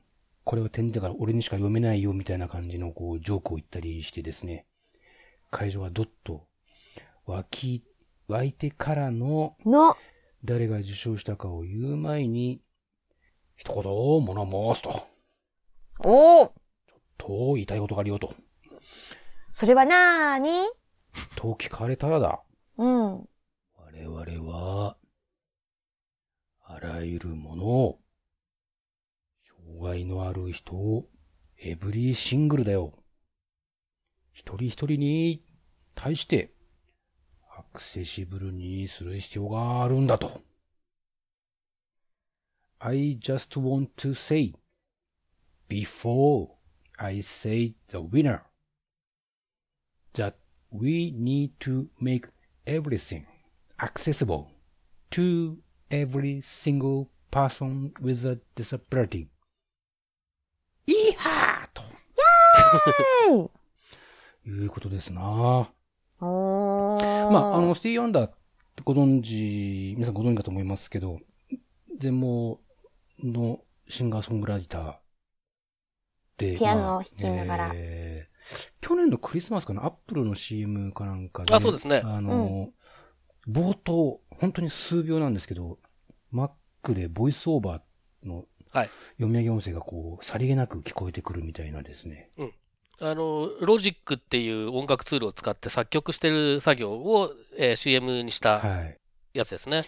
[0.45, 4.67] これは展示だから俺にしか読めないよみたいな感じのこう、ジョークを言ったりしてですね、
[5.51, 6.47] 会場はどっと
[7.27, 7.85] 湧き、
[8.29, 9.97] 湧いてからのの、
[10.45, 12.61] 誰が受賞したかを言う前に、
[13.57, 15.07] 一言を物申すと、
[16.05, 16.51] おー。
[17.17, 18.35] と言いたいことがあるよと、
[19.51, 20.51] それはなーに？
[21.37, 22.43] と聞かれたらだ。
[22.77, 23.13] うん。
[23.15, 24.97] 我々は、あ
[26.85, 28.01] らゆるものを、
[29.43, 31.09] 障害のある人を、
[31.59, 32.93] エブリーシングルだよ。
[34.33, 35.43] 一人一人に
[35.95, 36.53] 対して、
[37.57, 40.43] アクセシブルにする必要があるんだと。
[42.81, 44.55] I just want to say,
[45.69, 46.51] before
[46.99, 48.43] I say the winner,
[50.13, 50.35] that
[50.71, 52.29] we need to make
[52.67, 53.27] everything
[53.81, 54.49] accessible
[55.11, 59.29] to every single person with a disability.
[60.87, 63.51] いいはーとは
[64.47, 64.49] い。
[64.51, 65.23] いうことですな
[66.21, 67.31] おー。
[67.31, 71.19] まあ、あの、スティーブ・アンダーってご存知、皆さんご存知かと思いますけど、
[71.99, 72.61] 全盲
[73.23, 74.95] のシンガーソングライター
[76.37, 78.35] で、ピアノを弾きながらえー
[78.83, 82.69] 去年のクリスマスかな、アップルの CM かなんかで、あそうですねあの、
[83.49, 85.79] 冒頭、本当に数秒なんですけど、
[86.33, 86.51] Mac
[86.95, 92.31] でボイスオーバーのはい読み上げ音声がこう、さりげなく聞こえてくるみたいなですね。
[93.01, 98.99] あの、ロジックっていう音楽ツールを使って作曲してる作業を、えー CM にしたはい。
[99.33, 99.83] やつですね。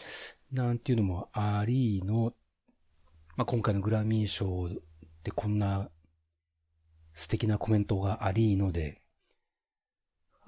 [0.53, 2.35] なんていうのもありの、
[3.37, 4.69] まあ、今回のグラミー賞
[5.23, 5.89] でこんな
[7.15, 9.01] 素敵なコメントがありので、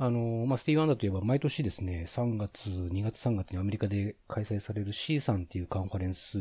[0.01, 6.39] あの、まあ、スティーブ・ワンダーといえば毎年ですね、3月、2月3月にアメリカで開催される C さんっていうカンファレンス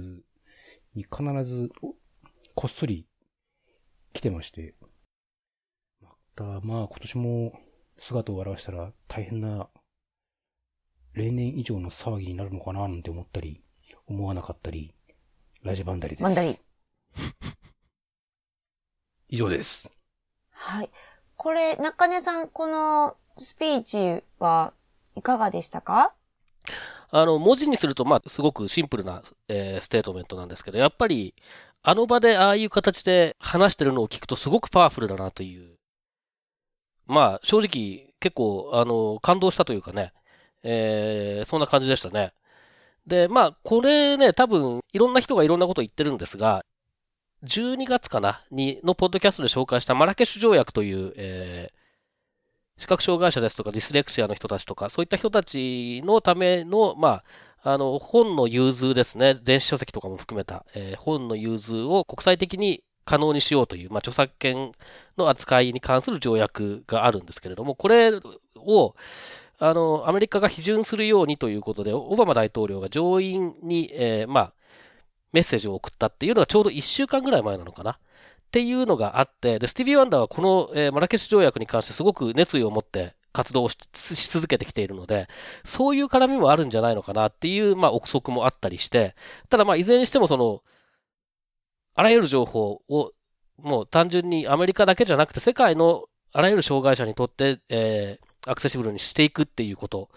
[0.93, 1.95] に必ずお
[2.53, 3.07] こっそり
[4.13, 4.75] 来てまして、
[6.01, 7.59] また、まあ今年も
[7.97, 9.69] 姿を現したら大変な
[11.13, 13.63] 例年以上の騒ぎになるのかななんて思ったり、
[14.05, 14.93] 思わなかったり、
[15.63, 16.23] ラジバンダリです。
[16.23, 16.59] バンダリ。
[19.29, 19.89] 以上です。
[20.51, 20.91] はい。
[21.37, 24.73] これ、中根さん、このスピーチは
[25.15, 26.13] いかがでしたか？
[27.11, 31.35] あの、文字にすると、まあ、すごくシンプルな、えーステートメントなんですけど、やっぱり、
[31.83, 35.77] あの場でああいう形で話してるのを聞くとすごくパワフルだなという。
[37.05, 40.11] まあ、正直、結構、あの、感動したというかね、
[40.63, 42.33] えーそんな感じでしたね。
[43.05, 46.65] で、まあ、これね、多分、いろんな人がいろんなこと言ってるんですが、
[47.43, 48.41] 12月かな？
[48.51, 51.77] に、のポッドキャストで紹介したマラケシュ条約という、えー
[52.79, 57.23] 視覚障害者ですとかディスレクシアの人たちとか、そういった人たちのための、ま
[57.63, 59.33] あ、あの、本の融通ですね。
[59.43, 64.73] 電子書籍とかも含めた、えー本の融通を国際的に可能にしようという、まあ、著作権
[65.17, 68.11] の扱いに関する条約があるんですけれども、これ
[68.57, 68.95] を、
[69.57, 74.53] あの、アメリカが批准するようにということで、オバマ大統領が上院に、えーまあ、
[75.33, 77.91] メッセージを送ったっていうのがちょうど1週間ぐらい前なのかな？
[77.91, 77.95] っ
[78.51, 85.27] ていうのがあって、で、スティービー・ワンダーはこの、えーマラケシュ条約に関してすごく熱意を持って活動をしし続けてきているので、
[85.65, 89.15] そういう絡みもあるんじゃないのかなっていう、まあ、憶測もあったりして、
[89.49, 90.63] ただまあ、いずれにしてもその、
[91.95, 93.11] あらゆる情報を、
[93.57, 100.09] もう単純にアメリカだけじゃなくて世界のあらゆる障害者にとって、えーアクセシブルにしていくっていうこと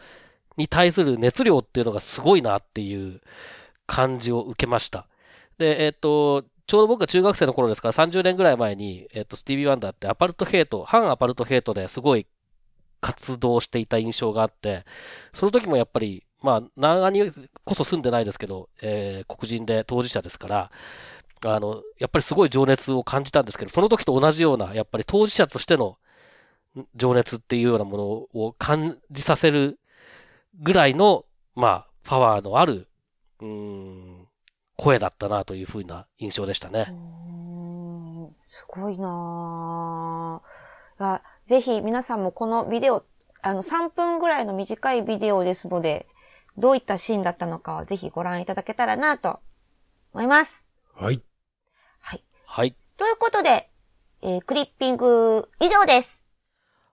[0.56, 3.20] に対する熱量っていうのがすごいなっていう
[3.90, 5.08] 感じを受けました。
[5.58, 12.28] で、えっ、と、ちょうど僕が中学生の頃ですから30年ぐらい前に、えっ、と、スティービー・ワンダーってアパルトヘイト、反アパルトヘイトですごい
[13.00, 14.84] 活動していた印象があって、
[15.34, 17.28] その時もやっぱり、まあ、長に
[17.64, 20.70] こそ住んでないですけど、えー黒人で当事者ですから、
[21.44, 25.98] あの、やっぱりすごい情熱を感じたんですけど、その時と同じような、やっぱり当事者としての
[26.94, 29.80] 情熱っていうようなものを感じさせる
[30.60, 31.24] ぐらいの、
[31.56, 32.89] まあ、パワーのある、
[33.40, 34.28] うーん、
[34.76, 36.92] 声だったなというふうな印象でしたねう。
[36.92, 36.96] ー
[38.28, 43.04] んすごいなぁあぜひ皆さんもこのビデオ、
[43.42, 46.06] あの3分ぐらいの短いビデオですので、
[46.58, 49.40] どういったシーンだったのかをぜひご覧いただけたらなと
[50.12, 50.68] 思います。
[50.94, 51.22] はい。
[52.52, 52.74] はい。
[52.96, 53.70] ということで、
[54.22, 56.26] えークリッピング以上です。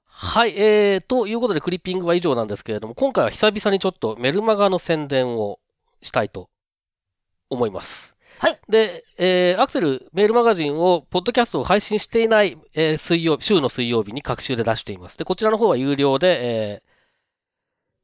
[0.05, 5.59] はい、えー、ということでクリッピングは以上なんですけれども、今回は久々にちょっとメルマガの宣伝を
[6.01, 6.49] したいと
[7.49, 8.15] 思います。
[8.39, 8.59] はい。
[8.69, 15.17] で、えー、アクセルメールマガジンを、ポッドキャストを配信していない、えー水曜、週の水曜日に各週で出しています。
[15.17, 16.97] で、こちらの方は有料で、えー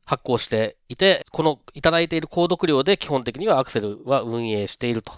[0.06, 5.14] 発行していて、このいただいている購読料で基本的にはアクセルは運営していると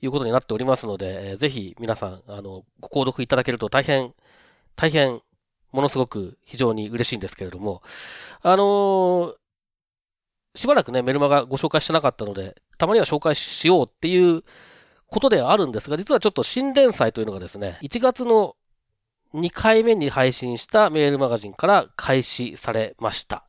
[0.00, 4.14] いうことになっておりますので、えーぜひ皆さん、あの、ご購読いただけると大変、
[4.74, 5.20] 大変、
[5.70, 7.82] ものすごく非常に嬉しいんですけれども、
[8.40, 9.34] あのー
[10.54, 14.44] しばらくね、メルマガご紹介してなかったので、たまには紹介しようっていう
[15.06, 18.56] ことではあるんですが、実はちょっと新連載というのがですね、1月の
[19.34, 23.44] 2回目に配信したメールマガジンから開始されました。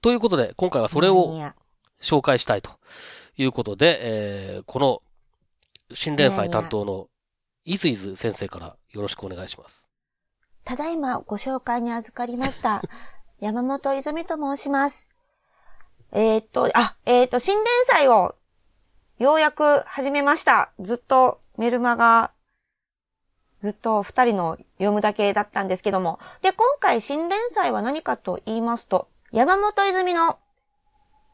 [0.00, 1.54] ということで、今回はそれにをや
[2.00, 2.72] 紹介したいと
[3.36, 5.02] いうことで、えーこの
[5.94, 7.08] 新連載担当の
[7.64, 9.86] イズイズ先生からよろしくお願いします。
[10.64, 12.82] ただいまご紹介に預かりました。
[13.40, 15.11] 山本泉と申します。
[16.14, 18.34] えーっと、あ、えーっと、新連載を
[19.18, 20.70] ようやく始めました。
[20.78, 22.32] ずっとメルマガ、
[23.62, 26.18] ずっと二人の読むだけだったんですけども。
[26.42, 30.38] で、今回新連載は何かと言いますと、山本泉の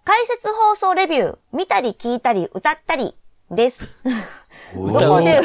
[0.04, 3.16] 解説放送レビュー、見たり聞いたり歌ったり
[3.50, 3.88] です。
[4.76, 5.40] どこで、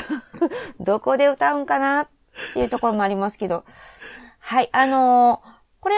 [0.79, 2.07] どこで歌うんかなっ
[2.53, 3.63] ていうところもありますけど。
[4.37, 5.52] はい、あのー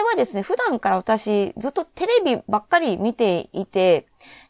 [0.06, 4.06] はですね、普段から私、ずっとテレビばっかり見ていて、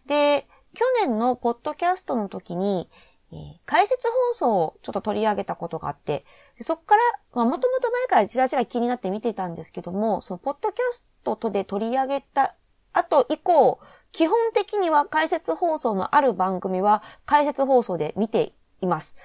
[0.06, 2.88] で、去年のポッドキャストの時に、
[3.32, 6.24] え解説放送をちょっと取り上げたことがあって、
[6.60, 7.02] そこから、
[7.34, 12.54] まあ、もともと前からちらちら気になって見てたんですけども、そのポッドキャストとで取り上げた
[12.92, 13.80] 後以降、
[14.12, 19.16] 基本的には解説放送のある番組は解説放送で見ています。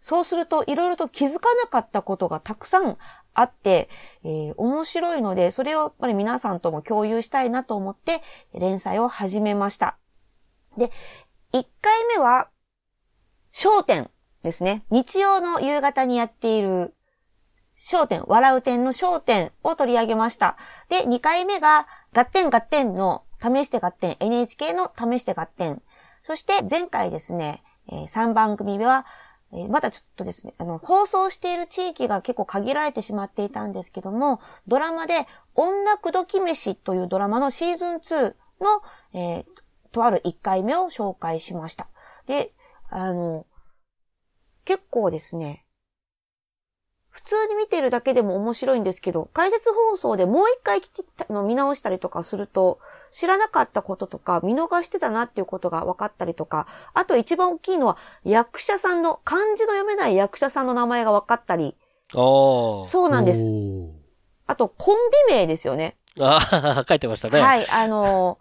[0.00, 2.96] そうすると、いろいろと気づかなかったことがたくさん
[3.38, 3.88] あって、
[4.24, 8.22] えー面白いので、それをやっぱり皆さんとも共有したいなと思って、
[8.52, 9.96] 連載を始めました。
[10.76, 10.90] で、
[11.52, 12.48] 1回目は、
[13.52, 14.10] 焦点
[14.42, 14.84] ですね。
[14.90, 16.94] 日曜の夕方にやっている、
[17.80, 20.56] 焦点、笑う点の焦点を取り上げました。
[20.88, 25.80] で、2回目が、合点合点の試して合点、NHK の試して合点。
[26.24, 29.06] そして前回ですね、え3番組目は、
[29.68, 38.82] まだちょっとですね、あの、放送している地域が結構限られてしまっていたんですけども、ドラマで、女口説き飯というドラマのシーズン2の、
[39.14, 39.44] えー
[39.90, 41.88] とある1回目を紹介しました。
[42.26, 42.52] で、
[42.90, 43.46] あの、
[44.64, 45.64] 結構ですね、
[47.08, 52.78] 普通に見てるだけでも面白いんですけど、解説放送でもう一回聞きの見直したりとかすると、
[53.12, 61.76] 知らなかったこととか、見逃してたなっていうことが分かったりとか、あと一番大きいのは、役者さんの、漢字の読めない役者さんの名前が分かったり、
[62.14, 62.18] ああ。
[62.86, 63.44] そうなんです。
[63.44, 63.92] お
[64.46, 64.96] あと、コン
[65.28, 65.96] ビ名ですよね。
[66.18, 66.38] あ
[66.80, 67.40] あ、書いてましたね。
[67.40, 68.38] はい、あの、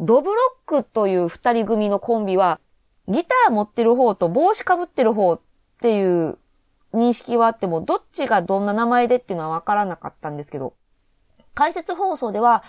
[0.00, 2.58] ドブロックという二人組のコンビは、
[3.06, 5.40] ギター持ってる方と帽子かぶってる方っ
[5.82, 6.38] ていう
[6.94, 10.74] 認識はあっても、どっちがどんな名前でっていうのはわからなかったんですけど、
[11.54, 12.62] 解説放送では、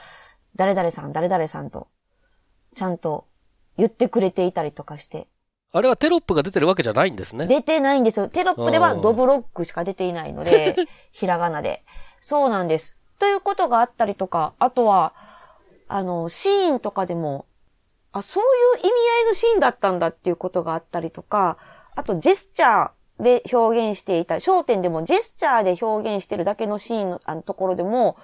[0.55, 1.87] 誰々さん、誰々さんと、
[2.75, 3.27] ちゃんと
[3.77, 5.27] 言ってくれていたりとかして、
[5.73, 7.47] あれはテロップが出てるわけじゃないんですね。
[7.47, 8.27] 出てないんですよ。
[8.27, 10.75] テロップではドブロックしか出ていないので、
[11.11, 11.83] ひらがなで。
[12.19, 12.97] そうなんです。
[13.19, 15.13] ということがあったりとか、あとは、
[15.87, 17.45] あの、シーンとかでも、
[18.11, 21.57] あ、そういう意味合いのシーンだったんだっていうことがあったりとか、
[21.95, 28.17] あとジェスチャーで表現していた、焦点でもジェスチャーで表現してるだけのシーンのあのところでも、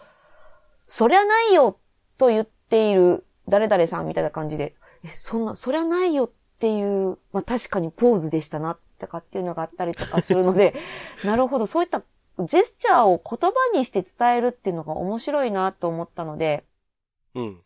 [0.86, 1.78] そりゃないよ
[2.18, 10.74] と言っている誰々さんみたいな感じで、え、そんな、そりゃないよっていう、まあ確かにポーズでしたな、とかっていうのがあったりとかするので、
[11.24, 12.02] なるほど、そういった
[12.40, 16.66] ジェスチャーを言葉にして伝えるっていうのが面白いなと思ったので、
[17.36, 17.62] うん。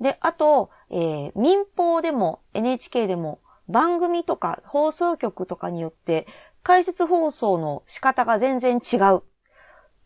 [0.00, 6.26] で、あと、えー民放でも NHK でも番組とか放送局とかによって
[6.62, 9.20] 解説放送の仕方が全然違うっ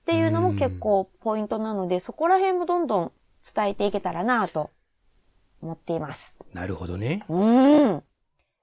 [0.05, 3.13] ていうのも結構ポイントなので、そこら辺もどんどん
[3.55, 4.71] 伝えていけたらなと
[5.63, 6.37] 思っています。
[6.53, 7.25] なるほどね。
[7.29, 8.03] うーん。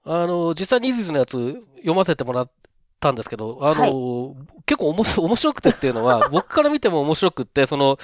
[0.06, 2.50] あの、実際にイズイズのやつ読ませてもらっ
[3.00, 4.36] たんですけど、あの、
[4.66, 7.98] 結構面白 面白くてっていうのは、 僕から見ても面白くって、その、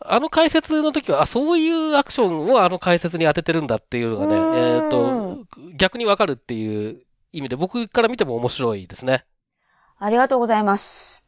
[0.00, 4.34] あの解説の時は、あ、そういうアクションをあの解説に当ててるんだっていうのがね、
[4.82, 5.38] えっ、と、
[5.74, 9.24] 逆にわかるっていう意味で、僕から見ても面白いですね。
[9.98, 11.24] ありがとうございます。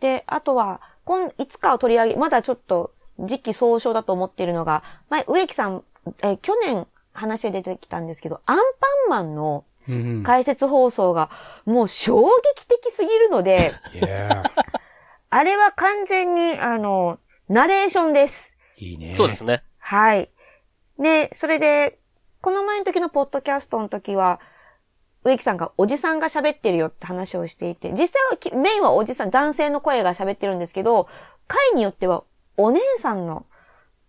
[0.00, 2.92] で、あとは、今、いつかを取り上げ、まだちょっと
[3.22, 5.84] 時期尚早だと思っているのが、前、植木さん、
[6.22, 8.62] えー去年話で出てきたんですけど、アンパ
[9.08, 10.22] ンマンのうん。
[10.22, 11.30] 解説放送が
[11.64, 13.72] もう衝撃的すぎるので、
[15.30, 17.18] あれは完全に、あの、
[17.48, 18.56] ナレーションです。
[18.78, 19.14] ーいいね。
[19.16, 19.64] そうですね。
[19.78, 20.30] はい。
[20.98, 21.98] で、それで、
[22.40, 24.40] この前の時のポッドキャストの時は、
[25.24, 31.08] 植木さんがおじさんが喋ってるよって話をしていて、実際はきメインはおじさん、男性の声が喋ってるんですけど、
[31.46, 32.24] 回によっては
[32.56, 33.46] お姉さんの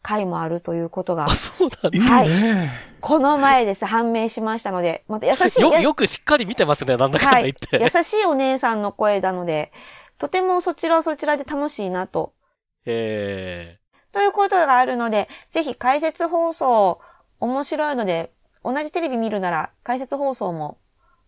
[0.01, 2.13] 回もあるということがあ、、そうなんだ。
[2.13, 2.29] はい。
[2.29, 2.69] ね
[3.01, 7.53] この前です、判明しましたので、また優しい、よ、よくしっかり見てますね、なんだかんだはい言っ
[7.89, 7.97] て。。
[7.97, 9.71] 優しいお姉さんの声なので、
[10.17, 12.33] とてもそちらはそちらで楽しいなと。
[12.85, 13.79] え
[14.13, 16.99] ということがあるので、ぜひ解説放送、
[17.39, 18.31] 面白いので、
[18.63, 20.77] 同じテレビ見るなら解説放送も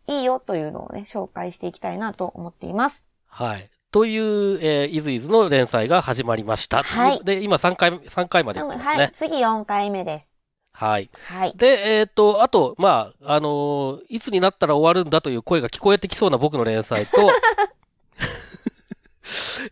[0.08, 3.06] いいよというのをね、紹介していきたいなと思っています。
[3.34, 3.70] ーはい。
[3.96, 6.84] という、えー、イズイズの連載が始まりました。
[6.84, 9.10] はいで、今3回、三回までやってますはいね。。
[9.14, 10.36] 次4回目です。
[10.74, 11.10] はい。
[11.30, 11.54] はい。
[11.56, 17.12] で、えっ、と、あと、まあ、あのーいつになったら終わるんだという声が聞こえてきそうな僕の連載と、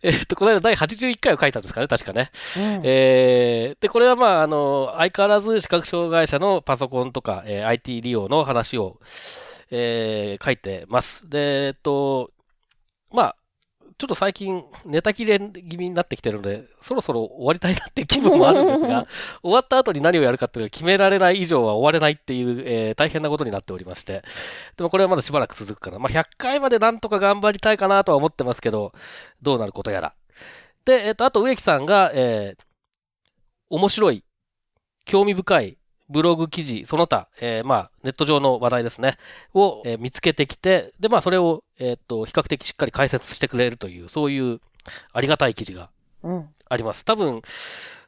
[0.02, 2.30] えっと、この間第81回を書いたんですかね、確かね。
[2.56, 9.00] うんえーで、これはまあ、あの、相変わらず視覚障害者のパソコンとか、えー IT 利用の話を、
[9.70, 11.28] えー書いてます。
[11.28, 12.30] で、えっと、
[13.12, 13.36] まあ、
[13.96, 19.06] ちょっと最近ネタ切れ気味になってきてるので、そろそろ終わりたいなっていう気分もあるんですが、
[19.42, 24.22] 終わった後に何をやるかっていうのを決められない以上は終われないっていう、えー大変なことになっておりまして。
[24.76, 25.98] でもこれはまだしばらく続くかな。
[25.98, 28.92] まあ、100回までなんとか頑張りたいかなとは思ってますけど、
[29.42, 30.14] どうなることやら。
[30.84, 32.64] で、えっ、と、あと植木さんが、えー
[33.70, 34.24] 面白い、
[35.04, 35.78] 興味深い
[36.08, 39.16] ブログ記事、その他、えーまあ、ネット上の話題ですね、
[39.54, 44.60] を、えー見つけてきて、で、まあ、それを、えっ、と、比較的しっかり解説してくれるという、そういう
[45.12, 45.90] ありがたい記事が
[46.22, 46.48] うん。
[46.68, 47.04] あります。
[47.04, 47.42] 多分、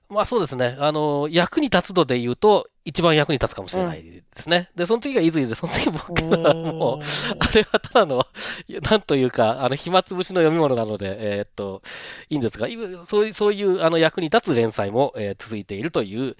[0.09, 0.76] まあそうですね。
[0.78, 4.70] あの、役に立つので言うと、一番役に立つかもしれないですね。
[4.76, 7.01] で、その次がイズイズで、その次僕はもう、
[7.40, 8.24] あれはただの、
[8.82, 11.82] なんというか、あの、暇つぶしの読み物なので、えーっと、
[12.30, 16.36] いいんですが、いそういう、そういう、あの、役に立つ連載も、えー続いているという、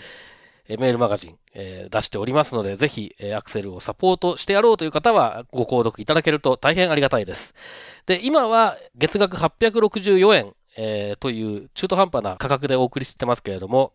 [0.69, 7.55] えーメールマガジン、えー出しておりますので、ぜひ、えーアクセルをサポートしてやろうという方は、ご購読いただけると大変ありがたいです。
[8.07, 13.93] で、今は、月額864円、えーという中途半端な価格でお送りしてますけれども、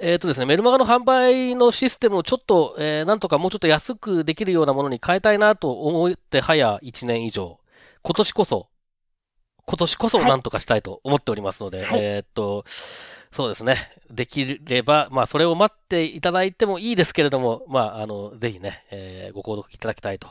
[0.00, 7.58] えっ、とですね、メルマガの販売のシステムをちょっと、えーなんとかもうちょっと安くできるようなものに変えたいなと思って早1年以上、
[8.02, 8.68] 今年こそ、
[9.66, 10.28] 今年こそはい。
[10.28, 12.00] なんとかしたいと思っておりますので、はい。
[12.00, 12.64] えっ、と、
[13.30, 13.76] そうですね、
[14.10, 20.28] できれば、まあ、それを待っていただいてもいいですけれども、まあ、あの、ぜひね、えーご購読いただきたいと。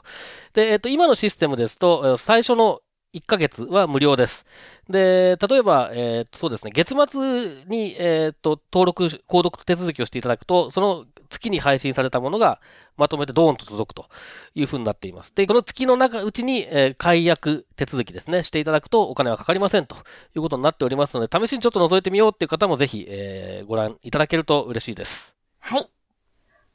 [0.53, 2.81] で、えっ、と、今のシステムですと、最初の
[3.13, 4.45] 1ヶ月は無料です。
[4.89, 12.61] で、例えば、えーそうですね、月末に、えっ、と、登録、購読手続きをしていただくと、その月に配信されたものが
[12.95, 14.07] まとめてドーンと届くと
[14.55, 15.33] いうふうになっています。
[15.33, 19.99] で、この月の中、うちに、えー解約手続きですね、していただくとお金はかかりませんとい
[20.35, 25.35] うことになっておりますので、試しにちょっと覗いてみようっていう方もぜひ、えーご覧いただけると嬉しいです。
[25.59, 25.89] はい。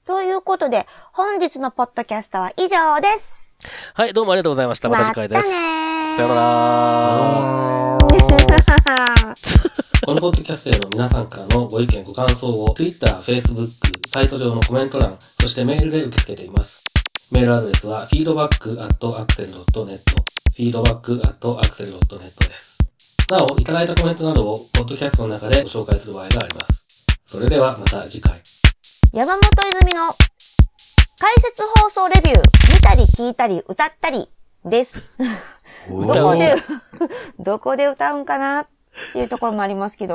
[0.05, 3.52] ということで、本日のポッドキャストは以上です。
[3.95, 4.89] はい、どうもありがとうございました。
[4.89, 5.43] また次回です。
[5.43, 7.99] さようなら。
[10.05, 13.65] このポッドキャストへの皆さんからのご意見、ご感想を Twitter、Facebook、
[14.09, 16.85] サイト上のコメント欄、そしてメールで受け付けています。
[17.33, 19.99] メールアドレスは feedback.axel.net
[20.59, 22.79] feedback.axel.net です。
[23.31, 27.07] なお、いただいたコメントなどをポッドキャストの中でご紹介する場合があります。
[27.25, 28.39] それではまた次回。
[29.13, 29.41] 山本
[29.81, 30.01] 泉の
[31.23, 34.29] 解説放送レビュー、見たり聞いたり歌ったり
[34.65, 35.05] です。
[35.89, 36.57] どこで、
[37.39, 38.67] どこで歌うんかなっ
[39.13, 40.11] ていうところもありますけど。